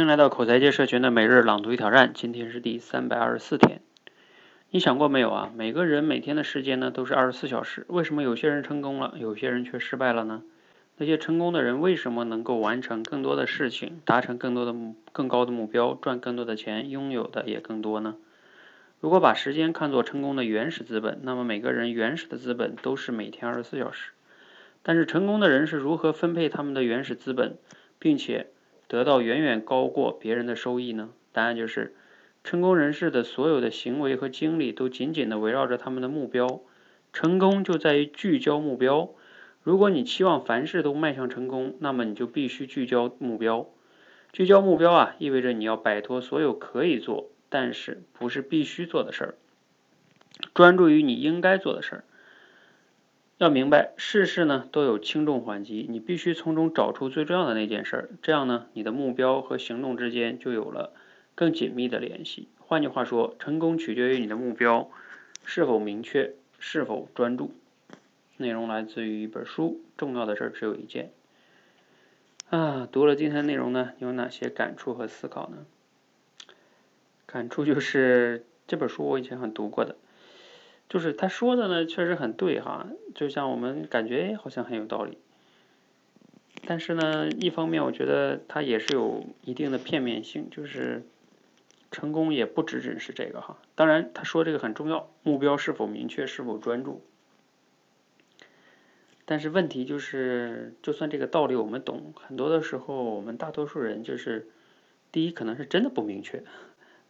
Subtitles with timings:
[0.00, 3.82] 欢迎来到口才界社群的每日朗读与挑战，今天是第三百二十四天。
[4.70, 5.52] 你想过没有啊？
[5.54, 10.42] 每个人每天的时间呢都是二十四小时，为什么有些人成功了，有些人却失败了呢？
[10.96, 18.16] 那些成功的人为什么能够完成更多的事情，达成更多的目更高的目标，赚更多的钱，拥有的也更多呢？
[19.00, 24.12] 如果把时间看作成功的原始资本，那么每个人原始的资本都是每天二十四小时。
[24.82, 27.58] 但是成功的人是如何分配他们的原始资本，
[27.98, 28.46] 并且
[28.90, 31.10] 得到远远高过别人的收益呢？
[31.30, 31.94] 答案就是。
[32.42, 36.62] 成功人士的所有的行为和经历都紧紧的围绕着他们的目标。
[37.12, 39.10] 成功就在于聚焦目标。
[39.62, 43.68] 如果你期望凡事都迈向成功，那么你就必须聚焦目标。
[44.32, 49.34] 聚焦目标啊，意味着你要摆脱所有可以做，但是不是必须做的事儿，
[50.52, 52.04] 专注于你应该做的事儿。
[53.40, 58.10] 要明白，事事呢都有轻重缓急，你必须从中找出最重要的那件事儿。
[58.20, 60.92] 这样呢，你的目标和行动之间就有了。
[61.34, 62.48] 更紧密的联系。
[62.58, 64.90] 换句话说，成功取决于你的目标
[65.42, 67.54] 是否明确，是否专注。
[68.36, 71.10] 内容来自于一本书，重要的事儿只有一件。
[72.50, 75.64] 啊，读了今天内容呢，有哪些感触和思考呢？
[77.24, 79.96] 感触就是这本书我以前很读过的，
[80.90, 85.16] 就是他说的呢，确实很对哈，就像我们感觉好像很有道理。
[86.66, 91.02] 但是呢，一方面我觉得他也是有一定的片面性，就是。
[91.92, 97.02] 成功也不只只是这个哈，当然他说这个很重要，目标是否明确，是否专注。
[99.24, 104.48] 但是问题就是，就算这个道理我们懂，很多的时候我们大多数人就是，
[105.10, 106.44] 第一可能是真的不明确，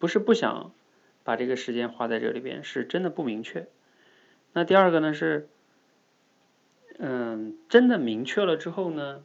[0.00, 0.72] 不是不想
[1.24, 3.66] 把这个时间花在这里边，是真的不明确。
[4.52, 5.48] 那第二个呢是，
[6.98, 9.24] 嗯，真的明确了之后呢，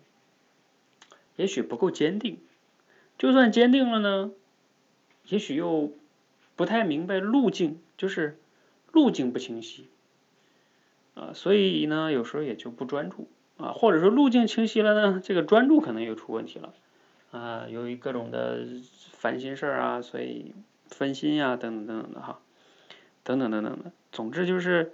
[1.36, 2.40] 也许不够坚定，
[3.18, 4.32] 就算坚定了呢。
[5.26, 5.94] 也许又
[6.56, 8.40] 不太明白路径，就是
[8.92, 9.88] 路径不清晰
[11.14, 16.74] 啊，所以呢，有时候也就不专注啊，或者说路径清晰了呢，这个专注可能又出问题了
[17.30, 18.66] 啊，由于各种的
[19.12, 20.56] 烦心事儿啊，所以
[20.90, 22.40] 分心呀，等等等等的哈，
[23.24, 24.92] 等等等等的，总之就是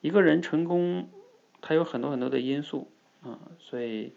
[0.00, 1.08] 一个人成功，
[1.60, 2.90] 他有很多很多的因素
[3.22, 4.12] 啊，所以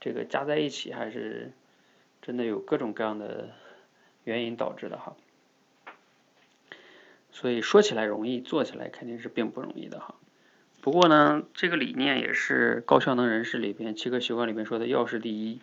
[0.00, 1.52] 这个加在一起还是
[2.22, 3.50] 真的有各种各样的。
[4.26, 5.14] 原因导致的哈，
[7.30, 10.14] 所以说起来容易，做起来肯定是并不容易的哈。
[10.80, 15.60] 不过呢，这个理念也是高效能人士里边七个习惯里边说的要事第一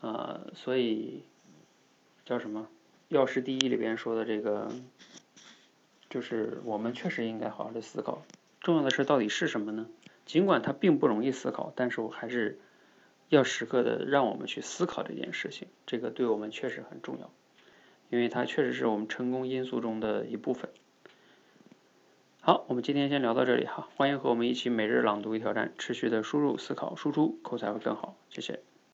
[0.00, 1.22] 啊，所以
[2.24, 2.66] 叫什么？
[3.12, 4.72] 要事第一里边说的这个，
[6.08, 8.22] 就是我们确实应该好好的思考，
[8.60, 9.86] 重要的事到底是什么呢？
[10.24, 12.58] 尽管它并不容易思考，但是我还是
[13.28, 17.30] 要时刻的让我们去思考这件事情，这个对我们确实很重要。
[18.08, 20.70] 因为它确实是我们成功因素中的一部分。
[22.40, 28.16] 好，我们今天先聊到这里哈，欢迎和我们一起每日朗读一挑战，持续的输入、思考、输出，口才会更好。
[28.30, 28.60] 谢谢。